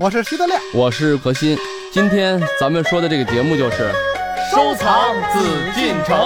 [0.00, 1.58] 我是徐德亮，我是何鑫。
[1.92, 3.90] 今天咱们说的这个节目就是
[4.50, 5.40] 收藏紫
[5.74, 6.16] 禁城。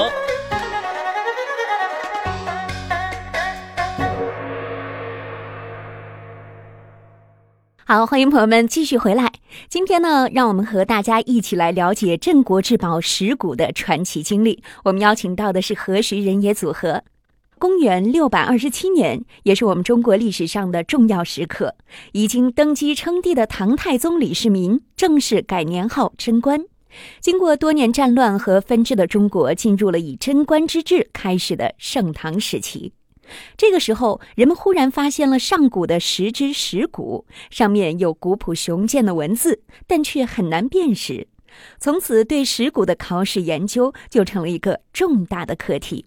[7.84, 9.32] 好，欢迎朋友们继续回来。
[9.68, 14.62] 今天呢，让我们和大家一起来了解镇国之宝石鼓的传奇经历。
[14.84, 17.02] 我们邀请到的是何时人也组合。
[17.58, 21.74] 公元六百二十七年，也是我们中国历史上的重要时刻，
[22.12, 26.64] 已经登基称帝的唐太宗李世民正式改年号贞观。
[27.20, 32.92] 经过多年战乱和分治的中国，进入了以贞观之治开始的盛唐时期。
[33.58, 41.28] 这个时候，人们忽然发现了上古的石之石鼓，上面有古朴雄健的文字，但却很难辨识。
[41.78, 46.06] 从此，对石鼓的考史研究就成了一个重大的课题。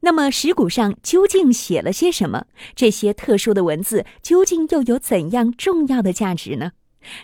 [0.00, 2.46] 那么，石鼓上究竟写了些什么？
[2.74, 6.72] 这些特殊的文字究竟又有怎样重要的价值呢？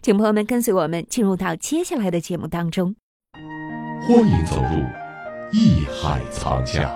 [0.01, 2.97] 请朋友们跟随我们进入到接下来的节目当中。
[4.03, 4.83] 欢迎走入
[5.53, 6.91] 艺海藏家。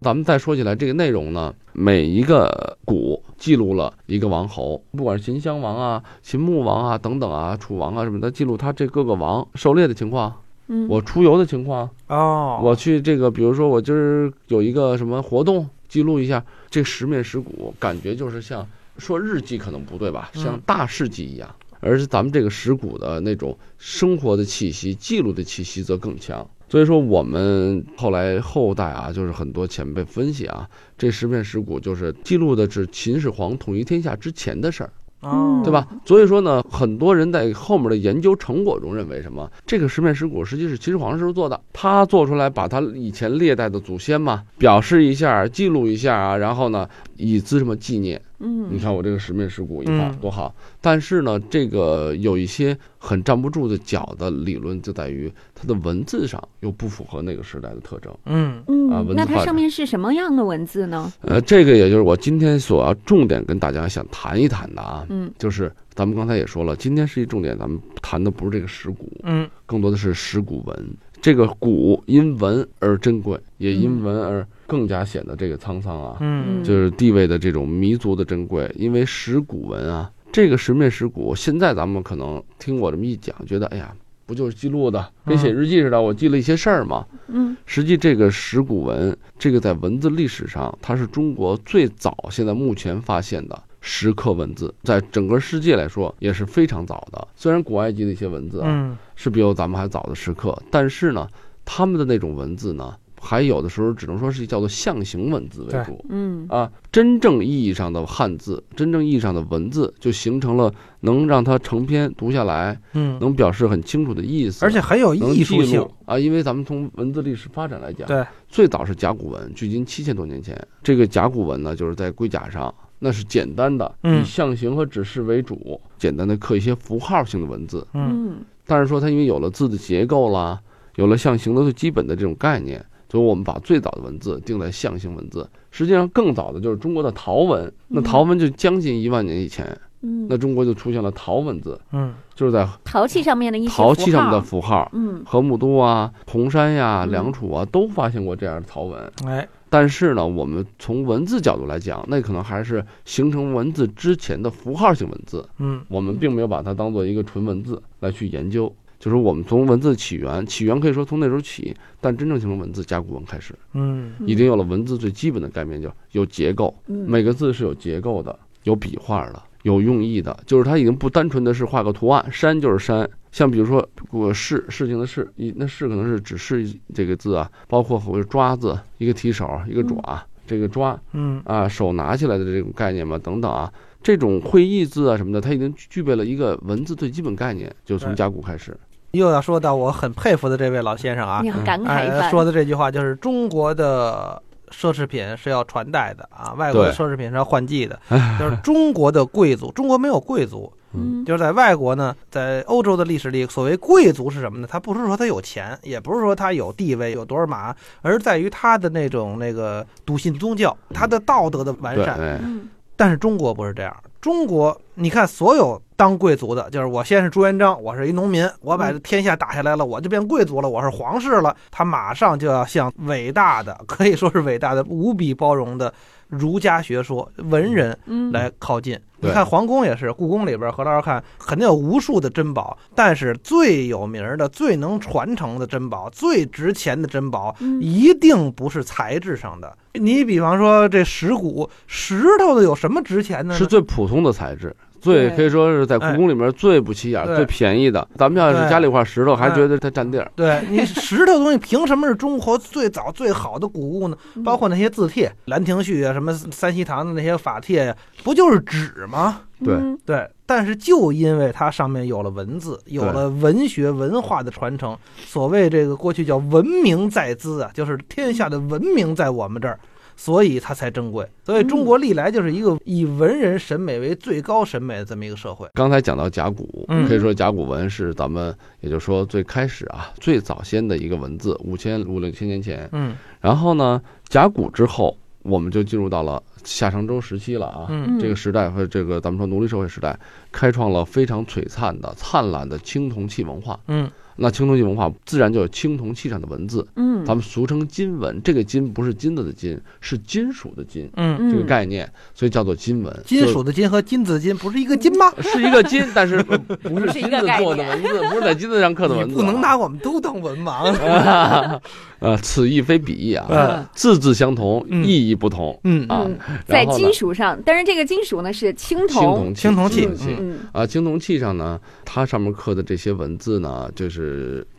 [0.00, 16.44] 咱们再说起来，这个内容呢，每一个鼓记录了一个王侯，不管是秦襄王啊、秦穆王啊等等啊、楚王啊什么的，记录他这各个王狩猎的情况，嗯，我出游的情况，哦，我去这个，比如说我今儿有一个什么活动，记录一下。
[16.70, 18.66] 这十面石鼓，感觉就是像
[18.98, 26.44] 说日记可能不对吧，像大事记一样，而是咱们这个石鼓的那种生活的气息、记录的气息则更强。
[26.68, 34.92] 所以说，我们后来后代啊，就是很多前辈分析啊，这十面石鼓就是记录的是秦始皇统一天下之前的事儿，
[35.24, 35.86] 哦，对吧？
[36.04, 39.50] 所以说呢，很多人在后面的研究成果中认为什么？
[39.66, 48.20] 这个十面石鼓实际是秦始皇时候做的，他做出来把他以前历代的祖先嘛，表示一下、记录一下啊，然后呢，以资什么纪念。
[48.44, 58.14] 嗯，你看我这个十面石鼓一放嗯多好，但是呢，这个有一些很站不住的脚的理论，就在于它的文字上又不符合那个时代的特征。
[58.26, 61.10] 嗯嗯，啊文字那它上面是什么样的文字呢？
[61.22, 70.96] 呃，这个也就是我今天所要重点跟大家想谈一谈的啊，嗯，就是咱们刚才也说了，今天是一重点，咱们谈的不是这个石鼓，嗯更多的是石鼓文。
[71.24, 78.70] 这个古因文而珍贵，也因文而更加显得这个沧桑啊，嗯就是地位的这种弥足的珍贵。
[78.76, 83.90] 因为石鼓文啊，这个十面石鼓，现在咱们可能听我这么一讲，觉得哎呀，
[84.26, 87.06] 不就是记录的，跟写日记似的，我记了一些事儿嘛。
[87.28, 97.28] 嗯实际这个石鼓文，这个在文字历史上，它是中国最早现在目前发现的石刻文字，在整个世界来说也是非常早的。
[97.36, 101.28] 虽然古埃及的一些文字啊，嗯是比咱们还早的石刻，但是呢，
[101.66, 106.02] 他们的那种文字呢，还有的时候只能说是叫做象形文字为主。
[106.08, 116.18] 嗯啊，真正意义上的汉字，真正意义上的文字，就形成了能让它成篇读下来，嗯，能表示很清楚的意思，而且很有能艺术性啊。
[116.18, 120.58] 因为咱们从文字历史发展来讲，对，最早是甲骨文，距今七千多年前。
[120.82, 122.74] 这个甲骨文呢，就是在龟甲上，
[123.04, 127.86] 那是简单的，嗯以象形和指示为主，简单的刻一些符号性的文字。
[127.92, 130.58] 嗯嗯但是说它因为有了字的结构啦，
[130.96, 135.46] 有了象形的最基本的这种概念，所以我们把最早的文字定在象形文字。
[135.70, 139.66] 实际上，更早的就是中国的陶文，那陶文就将近一万年以前，
[140.00, 144.90] 嗯，那中国就出现了陶文字，嗯就是在陶器上面的一些陶器上面的符号。
[144.94, 149.12] 嗯河姆渡啊、红山呀、嗯良渚啊，都发现过这样的陶文。
[149.26, 155.44] 哎但是呢，我们从文字角度来讲，那可能还是形成文字之前的符号性文字。
[155.58, 158.72] 嗯我们并没有把它当做一个纯文字来去研究。
[159.00, 173.10] 就是我们从文字起源，起源可以说从那时候起，但真正形成文字，甲骨文开始，嗯已经有了文字最基本的概念，叫有结构，嗯每个字是有结构的，有笔画的，有用意的，就是它已经不单纯的是画个图案，山就是山。
[173.34, 176.64] 像比如说我事事情的事，一那事可能是只是
[176.94, 183.68] 这个字啊，包括或者抓字，一个提手，一个爪，这个抓嗯啊，手拿起来的这种概念嘛，等等啊，
[184.00, 188.72] 这种会意字啊什么的，它已经具备了一个文字最基本概念，就从甲骨开始。
[189.10, 192.30] 又要说到我很佩服的这位老先生啊你，要感慨一哎，番。
[192.30, 194.40] 说的这句话就是中国的
[194.70, 198.00] 奢侈品是要传代的啊，外国的奢侈品是要换季的，
[198.38, 201.24] 就是中国的贵族，中国没有贵族，嗯。
[201.24, 204.68] 就是在外国呢，在欧洲的历史里，所谓贵族是什么呢？
[204.70, 212.18] 他不是说他有钱，也不是说他有地位、有多少马，而在于他的那种那个笃信宗教，他的道德的完，善。
[212.20, 212.68] 哎嗯。
[212.96, 225.92] 但是中国不是这样，中国你看，所有当贵族的，就是我先是朱元璋，我是一农民，我把天下打下来了，我就变贵族了，我是皇室了，他马上就要向伟大的，可以说是伟大的、无比包容的
[226.28, 228.98] 儒家学说、文人嗯来靠近。
[229.18, 239.74] 你看皇宫也是，故宫里边何老师看肯定有无数的珍宝，但是最有名的、最能传承的珍宝、最值钱的珍宝，嗯一定不是材质上的。
[239.94, 243.54] 你比方说这石鼓，石头的有什么值钱的呢？
[243.54, 248.06] 是最普通的材质，最可以说是在故宫里面最不起眼、对最便宜的。
[248.16, 250.30] 咱们要是家里一块石头，还哎觉得它占地儿。
[250.34, 254.16] 对你石头东西，凭什么是中国最早最好的古物呢？
[254.44, 259.40] 包括那些字帖，《兰亭序》啊，什么三希堂的那些法帖呀，不就是纸吗？
[259.64, 269.78] 对嗯对，但是就因为它上面有了文字，有了文学文化的传承，所谓这个过去叫文明在兹啊，就是天下的文明在我们这儿，
[270.16, 271.26] 所以它才珍贵。
[271.44, 275.68] 所以中国历来就是一个以文人审美为最高审美的这么一个社会。
[275.74, 282.88] 刚才讲到甲骨，嗯可以说甲骨文是咱们也就是说最开始啊最早先的一个文字，五千五六千年前。
[282.92, 287.86] 嗯然后呢，甲骨之后，我们就进入到了夏商周时期了啊。
[287.90, 290.18] 嗯这个时代和这个咱们说奴隶社会时代，
[290.50, 293.78] 开创了非常璀璨的、灿烂的青铜器文化。
[293.88, 298.40] 嗯那青铜器文化自然就有青铜器上的文字，嗯，咱们俗称金文。
[298.42, 303.22] 这个金不是金子的金，是金属的金嗯，嗯这个概念，所以叫做金文。
[303.24, 305.32] 金属的金和金子金不是一个金吗？
[305.40, 310.92] 是一个金，但是呃 不是是一个金子做的文字，不是在金子上刻的文字不能拿我们都当文盲。
[312.20, 316.38] 呃，此意非彼意啊，嗯字字相同，嗯意义不同嗯啊嗯。
[316.66, 324.23] 在金属上，但是这个金属呢是青青铜，青铜器青铜器嗯啊，青铜器上呢，它上面刻的这些文字呢，就是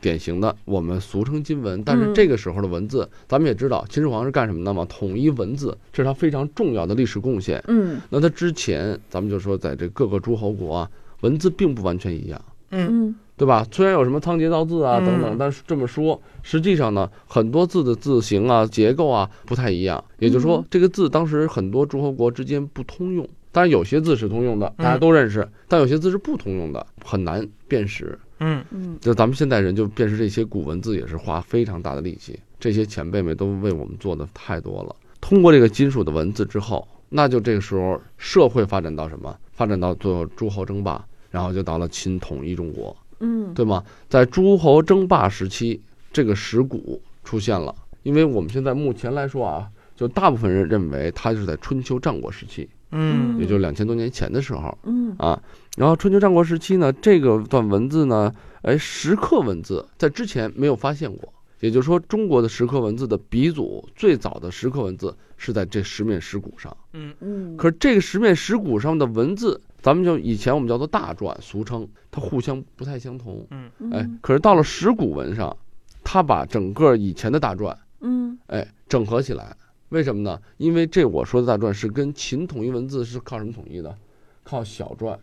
[0.02, 1.84] 典型的我们俗称金文。
[1.84, 4.86] 但是嗯这个时候的文字，咱们也知道，秦始皇是干什么的嘛？
[4.90, 7.64] 统一文字，这是他非常重要的历史贡献。
[7.68, 10.90] 嗯那他之前，咱们就说，在这各个诸侯国啊，
[11.22, 12.42] 文字并不完全一样。
[12.72, 13.68] 嗯嗯对吧？
[13.70, 20.02] 虽然有什么仓颉造字啊嗯等等，但是这么说，实际上呢，很多字的字形啊、结构啊不太一样。
[20.20, 23.28] 也就是说嗯，这个字当时很多诸侯国之间不通用。
[23.52, 28.18] 当然，有些字是通用的，嗯大家都认识，但有些字是不通用的，很难辨识。
[28.40, 32.40] 嗯嗯就咱们现代人就辨识这些古文字，也是花非常大的力气。
[32.60, 34.96] 这些前辈们都为我们做的太多了。
[35.22, 39.36] 通过这个金属的文字之后，那就这个时候社会发展到什么？
[39.54, 42.96] 发展到最后诸侯争霸，然后就到了秦统一中国。
[43.20, 43.84] 嗯，对吗？
[44.10, 45.80] 在诸侯争霸时期，
[46.12, 47.74] 这个石鼓出现了。
[48.04, 55.42] 因为我们现在目前来说啊，就大部分人认为它就是在春秋战国时期，嗯也就两千多年前的时候嗯啊。
[55.76, 61.34] 然后春秋战国时期呢，这个段文字呢，哎，石刻文字在之前没有发现过。
[61.62, 66.76] 也就是说，中国的石刻文字的鼻祖最早的石刻文字是在这十面石鼓上。
[66.94, 73.48] 嗯嗯，可是这个十面石鼓上的文字，咱们就以前我们叫做大篆，俗称它互相不太相同。
[73.52, 75.56] 嗯哎，可是到了石鼓文上，
[76.04, 79.56] 它把整个以前的大篆，嗯哎，整合起来。
[79.90, 80.40] 为什么呢？
[80.58, 83.96] 因为这我说的大篆是跟秦统一文字是靠什么统一的？
[84.44, 85.18] 靠小篆。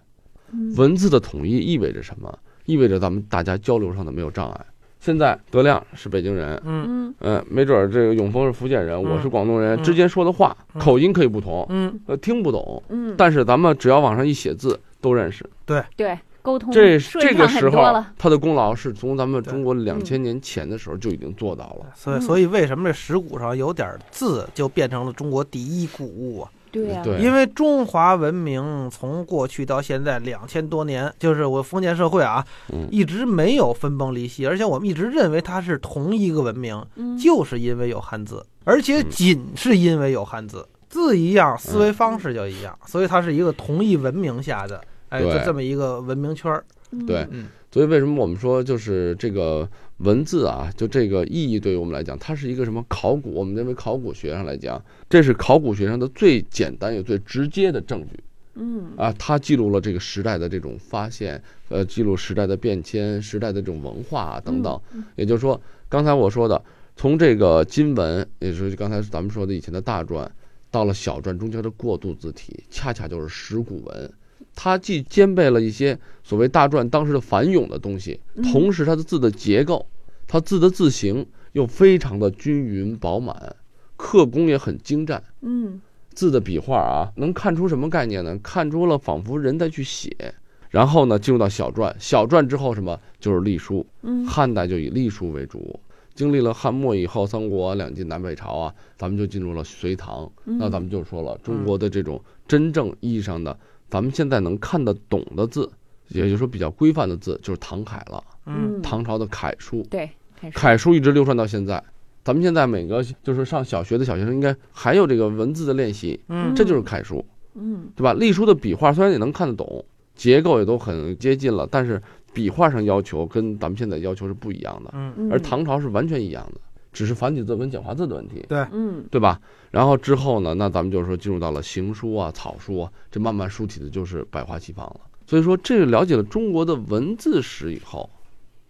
[0.53, 0.75] 嗯。
[0.77, 2.39] 文字的统一意味着什么？
[2.67, 4.67] 意味着咱们大家交流上的没有障碍。
[5.01, 6.87] 现在德亮是北京人，嗯。
[6.89, 7.15] 嗯。
[7.19, 9.83] 呃，没准儿这个永丰是福建人，我是广东人，嗯。
[9.83, 10.81] 之间说的话嗯。
[10.81, 12.01] 口音可以不同，嗯。
[12.07, 15.45] 呃，听不懂，嗯，但是咱们只要往上一写字都认识。
[15.67, 15.83] 对。
[15.97, 21.87] 对沟通这这个时候他的功劳是从咱们中国两嗯千年前的时候就已经做到了。
[21.95, 22.21] 所以嗯。
[22.21, 26.51] 所以为什么这石鼓上有点字就变成了中国第一古物啊？
[26.73, 27.19] 对呀，对。
[27.19, 32.89] 因为中华文明从过去到现在两千多年，就是我封建社会啊，嗯。
[32.91, 37.17] 一直没有分崩离析，而且我们一直认为它是同一个文明，嗯。
[37.19, 46.65] 就是因为有汉字，而且仅是因为有汉字，字一样，思维方式就一样，所以它是一个同一文明下的，哎，就这么一个文明圈儿。
[47.07, 47.27] 对。
[47.31, 53.33] 嗯所以为什么我们说就是这个文字啊，就这个意义对于我们来讲，它是一个什么考古？
[53.33, 58.21] 我们认为考古学上来讲，这是考古学上的最简单也最直接的证据
[58.57, 59.11] 嗯啊。
[59.19, 64.79] 它记录了这个时代的这种发现，呃，记录时代的变迁、时代的这种文化啊等等。
[64.93, 66.63] 嗯也就是说，刚才我说的，
[66.95, 70.29] 从这个金文，也就是刚才咱们说的以前的大篆，
[70.71, 74.13] 到了小篆中间的过渡字体，恰恰就是石鼓文。
[74.55, 79.87] 它既兼备了一些所谓大篆当时的繁咏的东西，嗯同时它的字的结构，
[80.27, 83.57] 它字的字形又非常的均匀饱满，
[83.97, 85.23] 刻工也很精湛。
[85.41, 85.81] 嗯
[86.15, 88.39] 字的笔画啊，能看出什么概念呢？
[88.43, 90.35] 看出了仿佛人在去写。
[90.69, 93.85] 然后呢，进入到小篆，小篆之后什么就是隶书。
[94.03, 95.79] 嗯汉代就以隶书为主，
[96.15, 100.31] 经历了汉末以后，三国两晋南北朝啊，咱们就进入了隋唐。
[100.47, 103.59] 嗯那咱们就说了，中国的这种真正意义上的，
[103.93, 105.71] 咱们现在能看得懂的字，
[106.09, 108.25] 也就是说比较规范的字，就是唐楷了。
[108.47, 108.81] 嗯。
[108.81, 110.09] 唐朝的楷书，对
[110.55, 110.95] 楷书。
[110.95, 111.85] 一直流传到现在，
[112.25, 116.55] 咱们现在每个就是上小学的小学生应该还有这个文字的练习，嗯。
[116.55, 117.23] 这就是楷书，
[117.53, 117.91] 嗯。
[117.95, 118.15] 对吧？
[118.15, 119.85] 隶书的笔画虽然也能看得懂，
[120.15, 125.13] 结构也都很接近了，但是笔画上要求跟咱们现在要求是不一样的，嗯。
[125.19, 126.59] 嗯，而唐朝是完全一样的，
[126.93, 128.45] 只是繁体字跟简化字的问题。
[128.49, 129.41] 对嗯对吧？
[129.71, 135.01] 然后之后呢，那咱们就是说进入到了行书啊、草书啊，这慢慢书体的就是百花齐放了。
[135.27, 138.11] 所以说，这个了解了中国的文字史以后，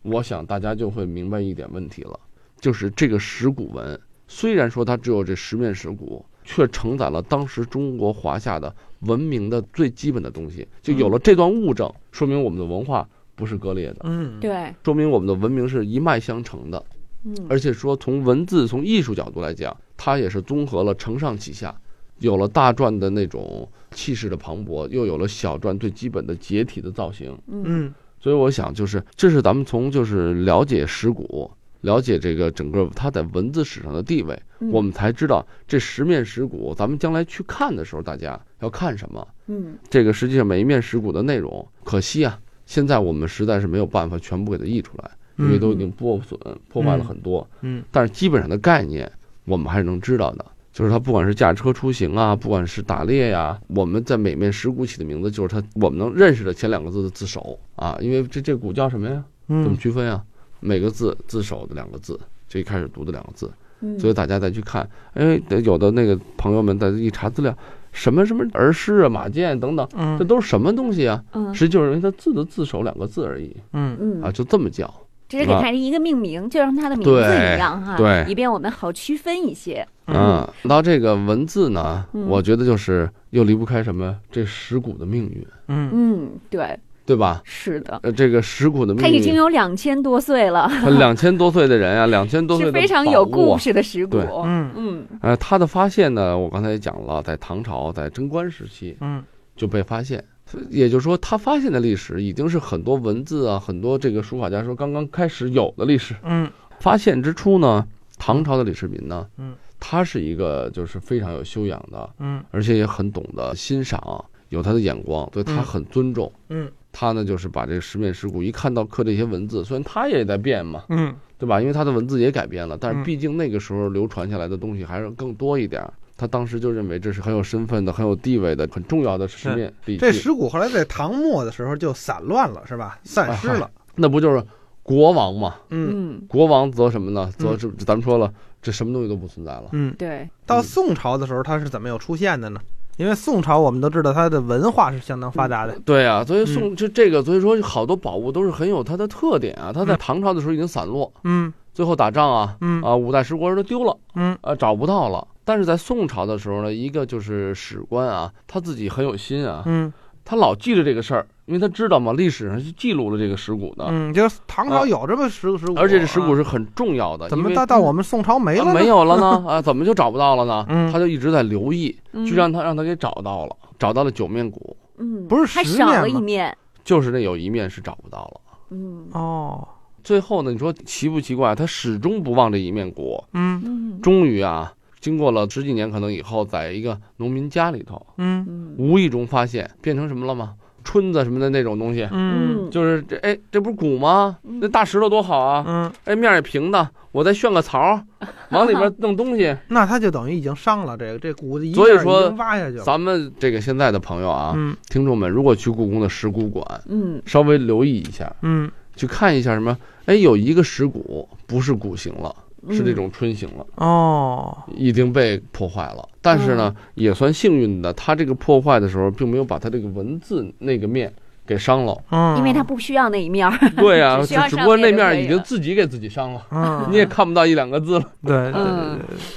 [0.03, 2.19] 我想大家就会明白一点问题了，
[2.61, 3.99] 就是这个石鼓文
[4.29, 16.85] 虽然说它只有这十面石鼓，却承载了当时中国华夏的文明的最基本的东西，就有了这段物证，说明我们的文化不是割裂的，嗯，对，说明我们的文明是一脉相承的。
[17.25, 17.35] 嗯。
[17.49, 21.75] 而且说从文字、从艺术角度来讲，它也是综合了承上启下，
[22.19, 27.37] 有了大篆的那种气势的磅礴，又有了小篆最基本的结体的造型。
[27.47, 27.63] 嗯。
[27.67, 27.95] 嗯。
[28.21, 31.51] 所以我想，就是这是咱们从就是了解石鼓，
[31.81, 34.71] 了解这个整个它在文字史上的地位，嗯。
[34.71, 39.27] 我们才知道这十面石鼓，咱们将来去看的时候，大家要看什么。
[39.49, 39.77] 嗯。
[39.91, 45.11] 这个实际上每一面石鼓的内容，可惜啊，现在我们实在是没有办法全部给它译出来，
[45.43, 47.47] 因为都已经破损破坏了很多。
[47.61, 49.11] 嗯但是基本上的概念
[49.45, 59.25] 我们还是能知道的，就是它不管是驾车出行啊，不管是打猎呀、我们在每面石鼓起的名字就是它我们能认识的前两个字的字首啊，因为这这鼓叫什么呀？
[59.49, 60.23] 怎么嗯区分呀？
[60.61, 62.19] 每个字字首的两个字，
[62.49, 67.53] 就一开始读的两个字，嗯，所以大家再去看，哎，有的那个朋友们在一查资料，
[67.91, 71.23] 什么什么儿诗啊、马剑等等，这嗯都是什么东西啊？
[71.33, 74.89] 嗯实际就是因为它字的字首两个字而已嗯嗯啊，就这么叫。
[75.33, 79.87] 只是给它一个命名，就让它的名字一样哈，对以便我们好区分一些。
[80.07, 87.41] 嗯，到这个文字呢，嗯我觉得就是又离不开什么这石鼓的命运，嗯嗯，对，对吧？
[87.45, 94.19] 是的，呃，这个石鼓的命运，他已经，有两千多岁了，他 两千多岁的人啊，两千多岁的是非常有故事的石鼓。
[94.45, 99.25] 嗯嗯呃，他的发现呢，我刚才也讲了，在唐朝，在贞观时期嗯
[99.57, 100.23] 就被发现，
[100.71, 106.15] 也就是说，他发现的历史已经是很多文字啊，很多这个书法家说刚刚开始有的历史。
[106.25, 107.87] 嗯发现之初呢，
[108.19, 116.33] 唐朝的李世民呢，嗯，他是一个就是非常有修养的，嗯而且也很懂得欣赏，有他的眼光，对他嗯很尊重。
[116.49, 121.61] 嗯他呢，就是把这个十面石鼓一看到刻这些文字，虽然他也在变嘛，嗯对吧？
[121.61, 125.93] 因为他的文字也改变了，但是嗯毕竟那个时候流传下来的东西还是更多一点儿。
[126.23, 130.13] 他当时就认为这是很有身份的、很有地位的、很重要的石面这。
[130.13, 133.01] 石鼓后来在唐末的时候就散乱了，是吧？
[133.03, 133.69] 散失了。
[133.97, 134.41] 那不就是
[134.85, 135.57] 国王嘛？
[135.71, 137.29] 嗯嗯，国王则什么呢？
[137.37, 139.65] 则嗯是咱们说了，这什么东西都不存在了。
[139.73, 142.61] 嗯，对，到宋朝的时候，它是怎么有出现的呢？
[142.99, 145.77] 因为宋朝我们都知道它的文化是相当发达的。
[145.85, 149.73] 对啊，所以嗯宋就这个，所以说好多宝物都是很有它的特点啊。
[149.73, 155.27] 它在嗯唐朝的时候已经散落，嗯最后打仗啊，嗯啊，五代十国都丢了，嗯啊，找不到了。
[155.45, 159.93] 但是在宋朝的时候呢，一个就是史官啊，他自己很有心啊，嗯
[160.25, 167.29] 他老记着这个事儿，因为他知道嘛，历史上是记录了这个石鼓的，嗯，就是唐朝有这么石石鼓，而且这石鼓啊是很重要的。
[167.29, 168.67] 怎么到到我们宋朝没了？
[168.67, 169.45] 啊没有了呢？
[169.51, 170.65] 啊，怎么就找不到了呢？
[170.69, 176.57] 嗯他就一直在留意，嗯就让他让他给找到了，找到了九面鼓，嗯，不是还少了十面吗一面。
[176.85, 178.41] 就是那有一面是找不到了。
[178.71, 179.67] 嗯哦，
[180.05, 181.53] 最后呢，你说奇不奇怪？
[181.53, 184.73] 他始终不忘这一面鼓，嗯嗯终于啊，
[185.03, 190.55] 经过了十几年，可能以后，在一个农民家里头，嗯嗯无意中发现变成什么了吗？
[190.85, 194.39] 春子什么的那种东西，嗯就是这哎，这不是鼓吗？
[194.45, 195.65] 嗯那大石头多好啊！
[195.67, 198.01] 嗯，哎，面儿也平的，我再炫个槽，
[198.51, 199.57] 往里边弄东西。
[199.69, 202.83] 那他就等于已经伤了这个这骨一所以说挖下去了。
[202.85, 209.77] 咱们这个现在的朋友啊，嗯听众们，如果去故宫的石鼓馆，嗯稍微留意一下，嗯去看一下什么？
[210.07, 213.67] 哎，有一个石鼓不是鼓形了，嗯，是这种春型了。
[213.77, 221.13] 哦，已经被破坏了，但是呢，也算幸运的，它这个破坏的时候，并没有把它这个文字那个面
[221.45, 221.97] 给伤了。
[222.11, 223.59] 嗯，因为它不需要那一面儿。
[223.77, 228.63] 对呀、 只只不过那面已经自己给自己伤了，嗯，你也看不到一两个字了，对对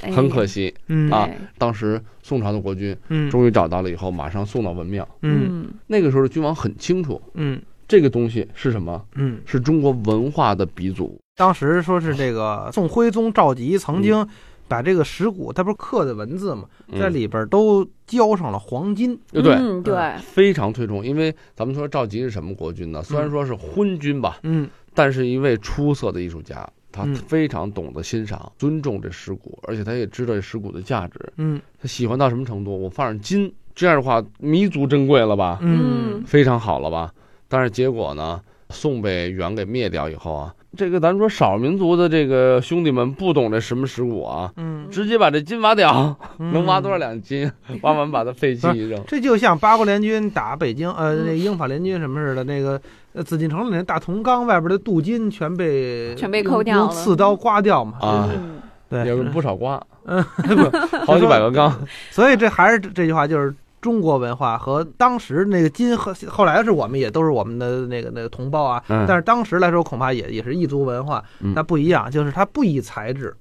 [0.04, 0.74] 对很可惜。
[0.88, 1.28] 嗯啊
[1.58, 5.08] 当时宋朝的国君嗯终于找到了以后，马上送到文庙。
[5.24, 9.04] 嗯嗯那个时候的君王很清楚，嗯这个东西是什么？
[9.16, 11.20] 嗯，是中国文化的鼻祖。
[11.36, 14.26] 当时说是这个宋徽宗赵佶曾经
[14.68, 16.64] 把这个石鼓，他不是刻的文字嘛，
[16.94, 19.20] 在嗯里边都浇上了黄金。
[19.32, 21.06] 对对，嗯对，非常推崇。
[21.06, 23.04] 因为咱们说赵佶是什么国君呢？
[23.04, 31.20] 虽然说是昏君吧，嗯但是一位出色的艺术家，他嗯非常懂得欣赏、尊重这石鼓，而且他也知道这石鼓的价值。
[31.36, 32.82] 嗯他喜欢到什么程度？
[32.82, 35.60] 我放上金，这样的话弥足珍贵了吧？
[35.62, 37.14] 嗯非常好了吧？
[37.50, 46.98] 但是结果呢，宋被元给灭掉以后啊，这个咱说少数民族的这个兄弟们不懂这什么石鼓啊，嗯，直接把这金挖掉，嗯能挖多少？
[46.98, 47.52] 两斤？
[47.82, 49.02] 挖完把它废弃一扔。
[49.08, 52.80] 这就像八国联军打北京，呃，嗯那英法联军什么似的，那个
[53.14, 57.98] 呃紫禁城里那大铜缸外边的镀金全被全被用抠掉了用刺刀刮掉嘛。
[58.02, 58.52] 啊嗯
[58.88, 60.24] 对，也不少刮，嗯，
[61.08, 61.76] 好几百个缸。
[62.12, 63.54] 所以这还是这句话，就是
[63.86, 71.24] 中国文化和当时那个金和后来是我们也都是我们的那个那个同胞啊，嗯但是当时来说恐怕也也是异族文化，
[71.54, 73.32] 那不一样，就是它不以材质，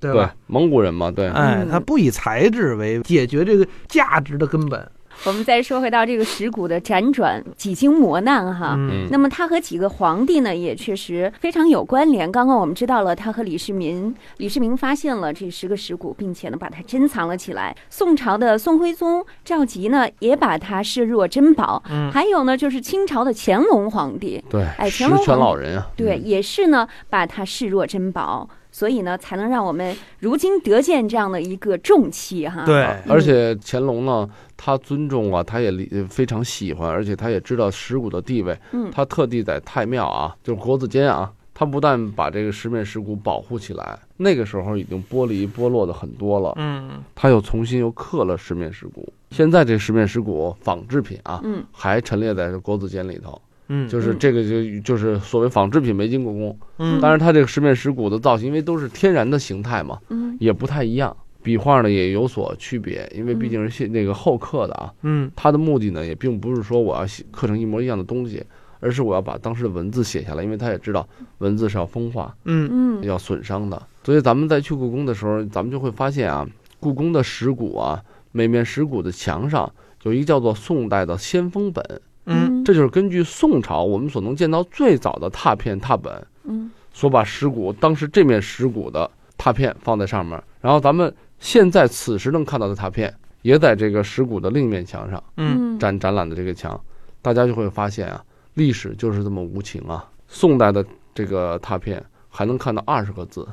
[0.00, 4.90] 对对吧？，蒙古人嘛，对，哎嗯，它不以材质为解决这个价值的根本。
[5.24, 8.74] 我们再说回到这个石鼓的辗转几经磨难哈。
[8.76, 12.30] 嗯那么他和几个皇帝呢，也确实非常有关联。
[12.30, 17.76] 刚刚我们知道了，他和李世民，李世民发现了这十个石鼓，并且呢把它珍藏了起来。
[17.88, 21.82] 宋朝的宋徽宗赵佶呢，也把它视若珍宝。
[21.88, 28.48] 嗯还有呢，就是清朝的乾隆皇帝，对，哎乾隆老人啊，对，嗯也是呢把它视若珍宝。
[28.72, 32.64] 所以呢，才能让我们如今得见这样的一个重器哈。
[32.64, 35.70] 对啊而且乾隆呢，他尊重啊，他也
[36.08, 49.12] 非常喜欢，而且他也知道石鼓的地位，嗯他特地在太庙啊，就是国子监啊，他不但把这个十面石鼓保护起来，那个时候已经剥离剥落的很多了，嗯他又重新又刻了十面石鼓。
[49.30, 56.58] 现在这十面石鼓仿制品啊，嗯还陈列在国子监里头，嗯，就是这个就就是所谓仿制品没经过工。
[56.78, 64.92] 嗯当然，它这个十面石鼓的造型，因为都是天然的形态嘛，嗯也不太一样，笔画呢也有所区别，因为毕竟是现那个后刻的啊。
[65.02, 68.44] 嗯它的目的呢，也并不是说我要写刻成一模一样的东西，
[68.80, 73.80] 而是我要把当时的文字写下来，因为他也知道文字是要风化、嗯嗯要损伤的。
[74.04, 76.46] 所以咱们在去故宫的时候，咱们就会发现啊，
[76.80, 78.02] 故宫的石鼓啊，
[78.32, 96.78] 每面石鼓的墙上有一个叫做宋代的先锋本，嗯这就是根据宋朝我们所能见到最早的拓片拓本，嗯所把石鼓当时这面石鼓的拓片放在上面，然后咱们现在此时能看到的拓片也在这个石鼓的另一面墙上嗯展展览的这个墙，
[97.22, 98.22] 大家就会发现啊，
[98.54, 100.08] 历史就是这么无情啊。
[100.28, 100.84] 宋代的
[101.14, 103.46] 这个拓片还能看到二十个字，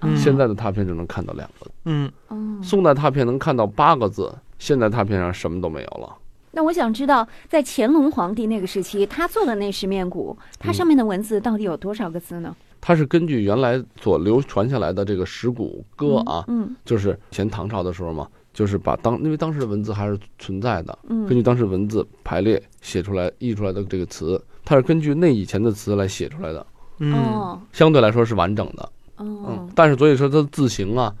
[0.00, 1.70] 嗯现在的拓片只能看到两个。
[1.84, 6.16] 嗯哦宋代拓片能看到八个字，现在拓片上什么都没有了。
[6.52, 12.54] 那我想知道，在乾隆皇帝那个时期，他做的那十面鼓，它上面的文字到底有多少个字呢？
[12.80, 26.64] 它是根据原来所流传下来的这个石鼓歌啊，嗯就是前唐朝的时候嘛，就是把当因为当时的文字还是存在的，嗯根据当时文字排列写出来译出来的这个词，它是根据那以前的词来写出来的，
[27.00, 28.82] 嗯哦相对来说是完整的。
[29.16, 31.12] 哦嗯，但是所以说它的字形啊，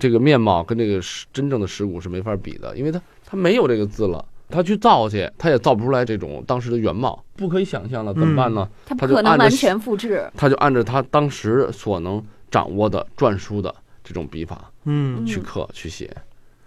[0.00, 0.98] 这个面貌跟这个
[1.30, 4.24] 真正的石鼓是没法比的，因为它它没有这个字了。
[4.52, 8.68] 他去造去，他也造不出来这种当时的原貌，不可以想象了，怎么办呢？
[8.84, 10.30] 它不他就可能完全复制。
[10.36, 15.24] 他就按照他当时所能掌握的篆书的这种笔法嗯。
[15.24, 16.14] 去刻去写，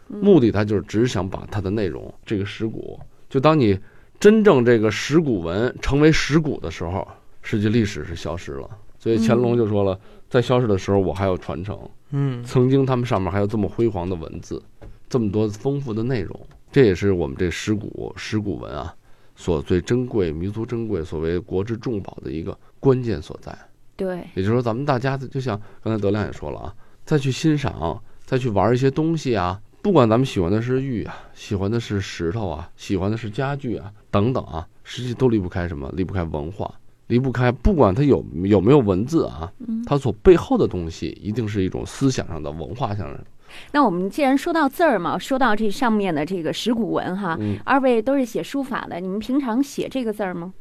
[0.10, 0.20] 嗯。
[0.20, 3.80] 目的他就是只是想把他的内容这个石鼓，就当你
[4.20, 7.08] 真正这个石鼓文成为石鼓的时候，
[7.44, 8.70] 实际历史是消失了。
[8.98, 11.78] 所以乾隆就说了，在消失的时候我还有传承，
[12.10, 12.44] 嗯。
[12.44, 14.60] 曾经他们上面还有这么辉煌的文字，
[15.08, 16.40] 这么多丰富的内容，
[16.76, 18.94] 这也是我们这石鼓石鼓文啊
[19.34, 23.58] 所最珍贵、弥足珍贵、所谓国之重宝的一个关键所在。
[23.96, 35.90] 对，也就是说，咱们大家就像刚才德亮也说了啊，再去欣赏，再去玩一些东西啊，不管咱们喜欢的是玉啊，喜欢的是石头啊，喜欢的是家具啊等等啊，实际都离不开什么？
[35.96, 36.70] 离不开文化，
[37.08, 43.26] 离不开不管它有有没有文字啊，嗯它所背后的东西一定是一种思想上的、文化上的。
[43.72, 50.54] 那我们既然说到字儿嘛，说到这上面的这个石鼓文哈，嗯，二位都是写书法的，你们平常写这个字儿吗？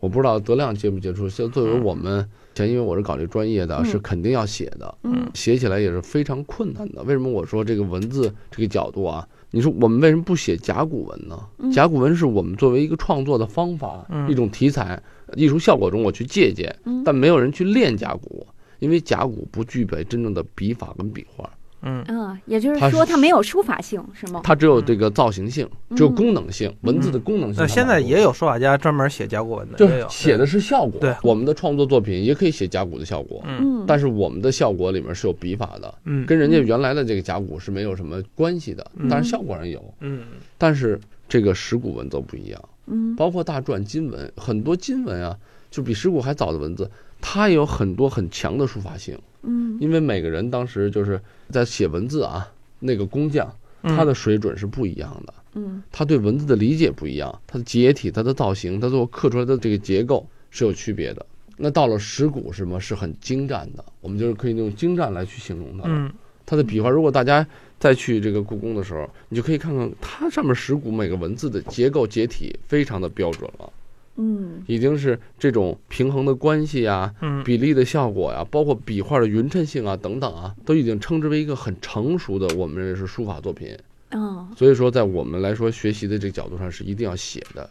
[0.00, 4.94] 我不知道德亮接不接触，像作为我们前，因为我是搞这专业的，嗯是肯定要写的。
[5.02, 7.02] 嗯写起来也是非常困难的。
[7.04, 9.26] 为什么我说这个文字这个角度啊？
[9.50, 11.38] 你说我们为什么不写甲骨文呢？
[11.58, 15.00] 嗯甲骨文是我们作为一个创作的方法，嗯一种题材、
[15.36, 18.46] 艺术效果中我去借鉴，嗯但没有人去练甲骨，
[18.80, 21.50] 因为甲骨不具备真正的笔法跟笔画，
[21.84, 22.02] 嗯。
[22.04, 24.40] 啊，也就是说它没有书法性，是吗？
[24.42, 31.00] 它只有这个造型性，嗯只有功能性，文字的功能性那现在也有书法家专门写甲骨文的，就是写的是效果。
[31.00, 31.14] 对。
[31.22, 33.82] 我们的创作作品也可以写甲骨的效果，嗯。
[33.82, 36.26] 嗯，但是我们的效果里面是有笔法的，嗯。
[36.26, 39.08] 跟人家原来的这个甲骨是没有什么关系的，嗯。
[39.08, 39.82] 当然效果上有。
[40.00, 40.24] 嗯。
[40.58, 45.36] 但是这个石鼓文则不一样，嗯包括大篆金文，很多金文啊，
[45.70, 46.90] 就比石鼓还早的文字，
[47.26, 49.18] 它也有很多很强的书法性。
[49.46, 52.46] 嗯因为每个人当时就是在写文字啊，
[52.80, 53.50] 那个工匠
[53.82, 61.24] 嗯他的水准是不一样的，嗯他对文字的理解不一样，他的结体、他的造型、他最后刻出来的这个结构是有区别的。
[61.56, 65.94] 那到了石鼓什么是很精湛的，我们就是可以用精湛来去形容它的。
[65.94, 66.12] 嗯
[66.46, 67.46] 它的笔画，如果大家
[67.80, 73.72] 再去这个故宫的时候，你就可以看看它上面石鼓每个文字的结构结体非常的标准了，
[74.16, 83.76] 嗯已经是这种平衡的关系啊、嗯比例的效果呀、包括笔画的匀称性啊等等啊，都已经称之为一个很成熟的我们认为是书法作品。
[84.12, 87.68] 哦所以说，在我们来说学习的这个角度上是一定要写的，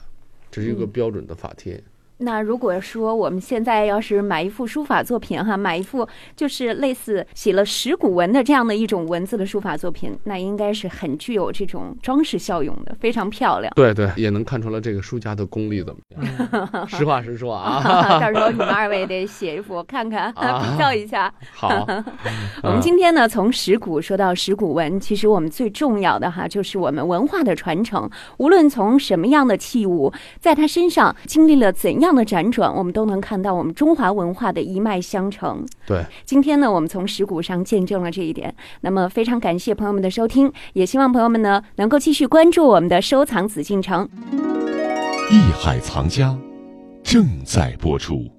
[0.51, 1.81] 这是一个嗯标准的法帖。
[2.19, 13.73] 那如果说我们现在要是买一幅书法作品哈，买一幅就是类似写了石鼓文的这样的一种文字的书法作品，那应该是很具有这种装饰效用的，非常漂亮。
[13.75, 16.87] 对对，也能看出来这个书家的功力怎么样。
[16.87, 17.81] 实话实说啊，
[18.21, 21.33] 到时候你们二位得写一幅我看看，啊比较一下。
[21.51, 21.85] 好，
[22.63, 28.09] 我们今天呢，从石鼓说到石鼓文，其实我们最重要的哈，就是我们文化的传承。
[28.37, 35.65] 无论从什么样的器物，在它身上经历了怎样的辗转，我们都能看到我们中华文化的一脉相承。
[35.85, 38.53] 对，今天呢，我们从石鼓上见证了这一点。
[38.81, 44.09] 那么，非常感谢朋友们的收听，也希望朋友们呢能够继续关注我们的收藏紫禁城。
[45.31, 46.37] 艺海藏家
[47.03, 48.32] 正在播出。